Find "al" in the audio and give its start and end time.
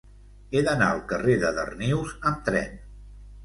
0.93-1.03